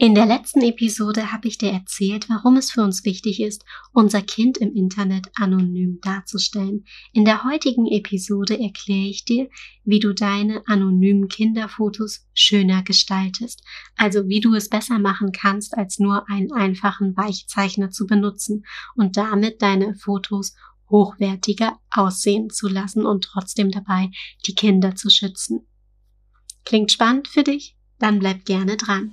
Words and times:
In 0.00 0.14
der 0.14 0.26
letzten 0.26 0.62
Episode 0.62 1.32
habe 1.32 1.48
ich 1.48 1.58
dir 1.58 1.72
erzählt, 1.72 2.28
warum 2.28 2.56
es 2.56 2.70
für 2.70 2.82
uns 2.82 3.04
wichtig 3.04 3.40
ist, 3.42 3.64
unser 3.92 4.22
Kind 4.22 4.56
im 4.56 4.72
Internet 4.72 5.26
anonym 5.34 5.98
darzustellen. 6.00 6.84
In 7.12 7.24
der 7.24 7.42
heutigen 7.42 7.84
Episode 7.84 8.60
erkläre 8.60 9.08
ich 9.08 9.24
dir, 9.24 9.48
wie 9.82 9.98
du 9.98 10.14
deine 10.14 10.62
anonymen 10.68 11.26
Kinderfotos 11.26 12.28
schöner 12.32 12.84
gestaltest, 12.84 13.64
also 13.96 14.28
wie 14.28 14.38
du 14.38 14.54
es 14.54 14.68
besser 14.68 15.00
machen 15.00 15.32
kannst, 15.32 15.76
als 15.76 15.98
nur 15.98 16.30
einen 16.30 16.52
einfachen 16.52 17.16
Weichzeichner 17.16 17.90
zu 17.90 18.06
benutzen 18.06 18.64
und 18.94 19.16
damit 19.16 19.62
deine 19.62 19.96
Fotos 19.96 20.54
hochwertiger 20.88 21.76
aussehen 21.90 22.50
zu 22.50 22.68
lassen 22.68 23.04
und 23.04 23.24
trotzdem 23.24 23.72
dabei 23.72 24.12
die 24.46 24.54
Kinder 24.54 24.94
zu 24.94 25.10
schützen. 25.10 25.66
Klingt 26.64 26.92
spannend 26.92 27.26
für 27.26 27.42
dich? 27.42 27.76
Dann 27.98 28.20
bleib 28.20 28.44
gerne 28.44 28.76
dran. 28.76 29.12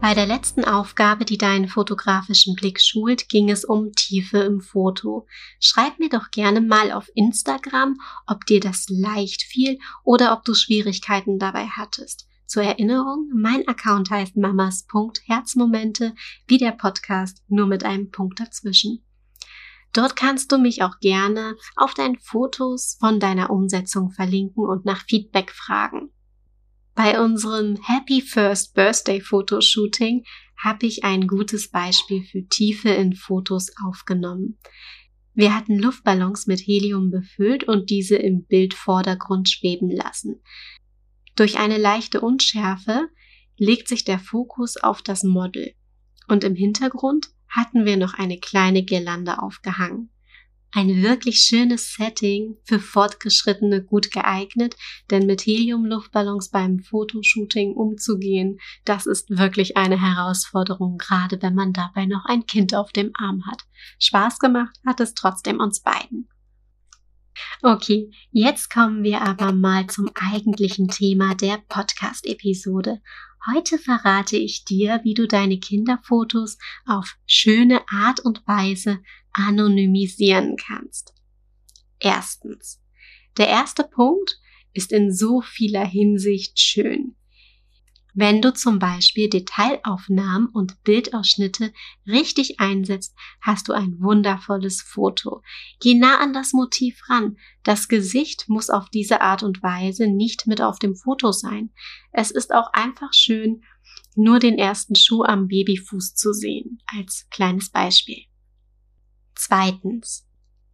Bei 0.00 0.14
der 0.14 0.24
letzten 0.24 0.64
Aufgabe, 0.64 1.26
die 1.26 1.36
deinen 1.36 1.68
fotografischen 1.68 2.54
Blick 2.54 2.80
schult, 2.80 3.28
ging 3.28 3.50
es 3.50 3.66
um 3.66 3.92
Tiefe 3.92 4.38
im 4.38 4.62
Foto. 4.62 5.26
Schreib 5.60 5.98
mir 5.98 6.08
doch 6.08 6.30
gerne 6.30 6.62
mal 6.62 6.90
auf 6.90 7.10
Instagram, 7.14 8.00
ob 8.26 8.46
dir 8.46 8.60
das 8.60 8.86
leicht 8.88 9.42
fiel 9.42 9.78
oder 10.02 10.32
ob 10.32 10.44
du 10.44 10.54
Schwierigkeiten 10.54 11.38
dabei 11.38 11.66
hattest. 11.66 12.26
Zur 12.46 12.62
Erinnerung, 12.62 13.30
mein 13.34 13.68
Account 13.68 14.10
heißt 14.10 14.38
mamas.herzmomente, 14.38 16.14
wie 16.46 16.56
der 16.56 16.72
Podcast, 16.72 17.44
nur 17.48 17.66
mit 17.66 17.84
einem 17.84 18.10
Punkt 18.10 18.40
dazwischen. 18.40 19.04
Dort 19.92 20.16
kannst 20.16 20.50
du 20.50 20.56
mich 20.56 20.82
auch 20.82 20.98
gerne 21.00 21.56
auf 21.76 21.92
deinen 21.92 22.18
Fotos 22.18 22.96
von 22.98 23.20
deiner 23.20 23.50
Umsetzung 23.50 24.10
verlinken 24.12 24.64
und 24.64 24.86
nach 24.86 25.04
Feedback 25.04 25.50
fragen. 25.50 26.10
Bei 27.02 27.18
unserem 27.18 27.78
Happy 27.82 28.20
First 28.20 28.74
Birthday 28.74 29.22
Fotoshooting 29.22 30.22
habe 30.58 30.84
ich 30.84 31.02
ein 31.02 31.28
gutes 31.28 31.70
Beispiel 31.70 32.22
für 32.24 32.46
Tiefe 32.46 32.90
in 32.90 33.14
Fotos 33.14 33.70
aufgenommen. 33.82 34.58
Wir 35.32 35.56
hatten 35.56 35.78
Luftballons 35.78 36.46
mit 36.46 36.60
Helium 36.60 37.10
befüllt 37.10 37.64
und 37.64 37.88
diese 37.88 38.16
im 38.16 38.44
Bildvordergrund 38.44 39.48
schweben 39.48 39.90
lassen. 39.90 40.42
Durch 41.36 41.58
eine 41.58 41.78
leichte 41.78 42.20
Unschärfe 42.20 43.08
legt 43.56 43.88
sich 43.88 44.04
der 44.04 44.18
Fokus 44.18 44.76
auf 44.76 45.00
das 45.00 45.22
Model 45.22 45.72
und 46.28 46.44
im 46.44 46.54
Hintergrund 46.54 47.30
hatten 47.48 47.86
wir 47.86 47.96
noch 47.96 48.12
eine 48.12 48.38
kleine 48.38 48.84
Girlande 48.84 49.42
aufgehangen. 49.42 50.10
Ein 50.72 51.02
wirklich 51.02 51.40
schönes 51.40 51.94
Setting 51.94 52.56
für 52.62 52.78
Fortgeschrittene 52.78 53.82
gut 53.82 54.12
geeignet, 54.12 54.76
denn 55.10 55.26
mit 55.26 55.44
Heliumluftballons 55.44 56.50
beim 56.50 56.78
Fotoshooting 56.78 57.72
umzugehen, 57.74 58.60
das 58.84 59.06
ist 59.06 59.30
wirklich 59.30 59.76
eine 59.76 60.00
Herausforderung, 60.00 60.96
gerade 60.96 61.42
wenn 61.42 61.56
man 61.56 61.72
dabei 61.72 62.06
noch 62.06 62.24
ein 62.24 62.46
Kind 62.46 62.72
auf 62.72 62.92
dem 62.92 63.10
Arm 63.18 63.46
hat. 63.50 63.62
Spaß 63.98 64.38
gemacht 64.38 64.76
hat 64.86 65.00
es 65.00 65.14
trotzdem 65.14 65.58
uns 65.58 65.82
beiden. 65.82 66.28
Okay, 67.62 68.10
jetzt 68.30 68.70
kommen 68.70 69.02
wir 69.02 69.22
aber 69.22 69.52
mal 69.52 69.86
zum 69.86 70.10
eigentlichen 70.14 70.88
Thema 70.88 71.34
der 71.34 71.58
Podcast-Episode. 71.68 73.00
Heute 73.52 73.78
verrate 73.78 74.36
ich 74.36 74.64
dir, 74.64 75.00
wie 75.02 75.14
du 75.14 75.26
deine 75.26 75.58
Kinderfotos 75.58 76.58
auf 76.86 77.16
schöne 77.26 77.80
Art 77.88 78.20
und 78.20 78.46
Weise 78.46 78.98
anonymisieren 79.32 80.56
kannst. 80.56 81.14
Erstens. 81.98 82.80
Der 83.38 83.48
erste 83.48 83.84
Punkt 83.84 84.38
ist 84.72 84.92
in 84.92 85.12
so 85.12 85.40
vieler 85.40 85.84
Hinsicht 85.86 86.58
schön. 86.58 87.16
Wenn 88.14 88.42
du 88.42 88.52
zum 88.52 88.78
Beispiel 88.78 89.28
Detailaufnahmen 89.28 90.48
und 90.48 90.82
Bildausschnitte 90.82 91.72
richtig 92.06 92.60
einsetzt, 92.60 93.14
hast 93.40 93.68
du 93.68 93.72
ein 93.72 94.00
wundervolles 94.00 94.82
Foto. 94.82 95.42
Geh 95.80 95.94
nah 95.94 96.18
an 96.20 96.32
das 96.32 96.52
Motiv 96.52 97.00
ran. 97.08 97.36
Das 97.62 97.88
Gesicht 97.88 98.48
muss 98.48 98.70
auf 98.70 98.88
diese 98.90 99.20
Art 99.20 99.42
und 99.42 99.62
Weise 99.62 100.06
nicht 100.06 100.46
mit 100.46 100.60
auf 100.60 100.78
dem 100.78 100.96
Foto 100.96 101.32
sein. 101.32 101.70
Es 102.12 102.30
ist 102.30 102.52
auch 102.52 102.72
einfach 102.72 103.12
schön, 103.12 103.62
nur 104.16 104.38
den 104.38 104.58
ersten 104.58 104.94
Schuh 104.94 105.22
am 105.22 105.46
Babyfuß 105.48 106.14
zu 106.14 106.32
sehen, 106.32 106.82
als 106.86 107.26
kleines 107.30 107.70
Beispiel. 107.70 108.24
Zweitens. 109.34 110.26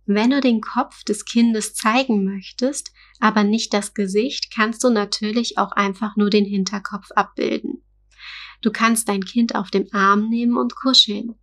Wenn 0.06 0.30
du 0.30 0.40
den 0.40 0.60
Kopf 0.60 1.02
des 1.02 1.24
Kindes 1.24 1.74
zeigen 1.74 2.24
möchtest, 2.24 2.92
aber 3.18 3.42
nicht 3.42 3.74
das 3.74 3.92
Gesicht, 3.92 4.54
kannst 4.54 4.84
du 4.84 4.90
natürlich 4.90 5.58
auch 5.58 5.72
einfach 5.72 6.16
nur 6.16 6.30
den 6.30 6.44
Hinterkopf 6.44 7.10
abbilden. 7.10 7.82
Du 8.62 8.70
kannst 8.70 9.08
dein 9.08 9.24
Kind 9.24 9.56
auf 9.56 9.70
dem 9.70 9.88
Arm 9.92 10.28
nehmen 10.28 10.56
und 10.56 10.76
kuscheln. 10.76 11.34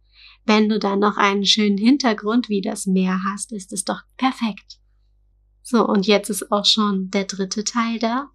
Wenn 0.45 0.69
du 0.69 0.79
dann 0.79 0.99
noch 0.99 1.17
einen 1.17 1.45
schönen 1.45 1.77
Hintergrund 1.77 2.47
wie 2.47 2.61
das 2.61 2.85
Meer 2.85 3.21
hast, 3.25 3.51
ist 3.51 3.73
es 3.73 3.83
doch 3.83 4.01
perfekt. 4.17 4.79
So, 5.61 5.85
und 5.85 6.07
jetzt 6.07 6.29
ist 6.29 6.51
auch 6.51 6.65
schon 6.65 7.09
der 7.11 7.25
dritte 7.25 7.63
Teil 7.63 7.99
da. 7.99 8.29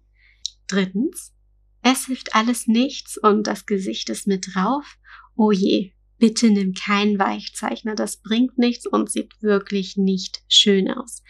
Drittens. 0.67 1.33
Es 1.81 2.05
hilft 2.05 2.35
alles 2.35 2.67
nichts 2.67 3.17
und 3.17 3.47
das 3.47 3.65
Gesicht 3.65 4.09
ist 4.09 4.27
mit 4.27 4.53
drauf. 4.53 4.97
Oh 5.35 5.51
je, 5.51 5.93
bitte 6.19 6.51
nimm 6.51 6.73
keinen 6.73 7.17
Weichzeichner, 7.17 7.95
das 7.95 8.17
bringt 8.17 8.57
nichts 8.57 8.85
und 8.85 9.09
sieht 9.09 9.41
wirklich 9.41 9.97
nicht 9.97 10.43
schön 10.47 10.91
aus. 10.91 11.23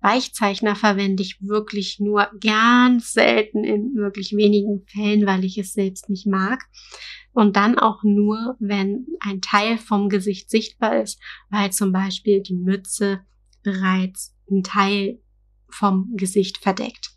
Weichzeichner 0.00 0.76
verwende 0.76 1.22
ich 1.22 1.38
wirklich 1.40 1.98
nur 1.98 2.30
ganz 2.40 3.12
selten 3.12 3.64
in 3.64 3.96
wirklich 3.96 4.32
wenigen 4.32 4.86
Fällen, 4.86 5.26
weil 5.26 5.44
ich 5.44 5.58
es 5.58 5.72
selbst 5.72 6.08
nicht 6.08 6.26
mag. 6.26 6.62
Und 7.32 7.56
dann 7.56 7.78
auch 7.78 8.02
nur, 8.04 8.56
wenn 8.60 9.06
ein 9.20 9.40
Teil 9.40 9.76
vom 9.76 10.08
Gesicht 10.08 10.50
sichtbar 10.50 11.02
ist, 11.02 11.20
weil 11.50 11.72
zum 11.72 11.92
Beispiel 11.92 12.42
die 12.42 12.54
Mütze 12.54 13.20
bereits 13.62 14.36
einen 14.48 14.62
Teil 14.62 15.20
vom 15.68 16.12
Gesicht 16.16 16.58
verdeckt. 16.58 17.10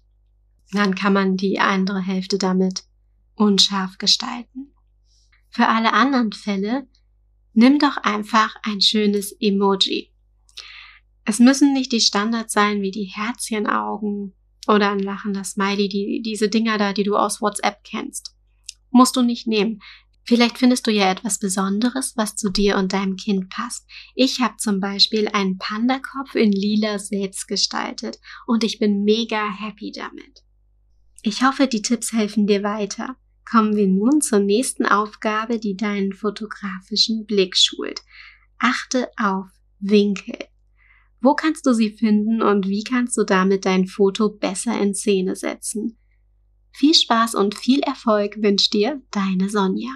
Dann 0.73 0.95
kann 0.95 1.13
man 1.13 1.38
die 1.38 1.59
andere 1.59 2.01
Hälfte 2.01 2.38
damit 2.38 2.83
unscharf 3.35 3.97
gestalten. 3.97 4.73
Für 5.49 5.67
alle 5.67 5.93
anderen 5.93 6.31
Fälle 6.31 6.88
nimm 7.53 7.79
doch 7.79 7.97
einfach 7.97 8.56
ein 8.63 8.81
schönes 8.81 9.31
Emoji. 9.39 10.12
Es 11.25 11.39
müssen 11.39 11.73
nicht 11.73 11.91
die 11.91 12.01
Standards 12.01 12.53
sein 12.53 12.81
wie 12.81 12.91
die 12.91 13.06
Herzchenaugen 13.06 14.34
oder 14.67 14.91
ein 14.91 15.00
lachender 15.00 15.44
Smiley, 15.44 15.88
die, 15.88 16.22
diese 16.23 16.50
Dinger 16.50 16.78
da, 16.78 16.94
die 16.94 17.03
du 17.03 17.16
aus 17.16 17.41
WhatsApp 17.41 17.84
kennst. 17.84 18.35
Musst 18.89 19.16
du 19.16 19.22
nicht 19.22 19.47
nehmen. 19.47 19.81
Vielleicht 20.23 20.57
findest 20.57 20.85
du 20.85 20.91
ja 20.91 21.09
etwas 21.12 21.39
Besonderes, 21.39 22.16
was 22.16 22.35
zu 22.35 22.50
dir 22.50 22.78
und 22.78 22.94
deinem 22.94 23.16
Kind 23.16 23.50
passt. 23.50 23.88
Ich 24.16 24.39
habe 24.39 24.57
zum 24.57 24.79
Beispiel 24.79 25.28
einen 25.28 25.57
Pandakopf 25.57 26.35
in 26.35 26.51
lila 26.51 27.00
selbst 27.00 27.47
gestaltet 27.47 28.19
und 28.45 28.63
ich 28.63 28.79
bin 28.79 29.03
mega 29.03 29.50
happy 29.50 29.91
damit. 29.91 30.44
Ich 31.23 31.44
hoffe, 31.44 31.68
die 31.68 31.81
Tipps 31.81 32.13
helfen 32.13 32.47
dir 32.47 32.63
weiter 32.63 33.16
kommen 33.51 33.75
wir 33.75 33.88
nun 33.88 34.22
zur 34.22 34.39
nächsten 34.39 34.85
Aufgabe, 34.85 35.59
die 35.59 35.75
deinen 35.75 36.13
fotografischen 36.13 37.25
Blick 37.25 37.57
schult. 37.57 38.01
Achte 38.57 39.09
auf 39.18 39.48
Winkel. 39.80 40.38
Wo 41.19 41.36
kannst 41.36 41.65
du 41.65 41.74
sie 41.74 41.92
finden 41.92 42.42
und 42.42 42.68
wie 42.68 42.83
kannst 42.83 43.18
du 43.18 43.24
damit 43.24 43.65
dein 43.65 43.88
Foto 43.88 44.30
besser 44.30 44.80
in 44.80 44.95
Szene 44.95 45.36
setzen? 45.36 45.98
Viel 46.71 46.94
Spaß 46.94 47.36
und 47.36 47.56
viel 47.56 47.81
Erfolg 47.81 48.42
wünscht 48.42 48.74
dir 48.74 49.01
deine 49.12 49.50
Sonja. 49.50 49.92